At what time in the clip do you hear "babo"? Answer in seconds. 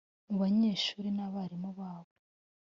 1.79-2.11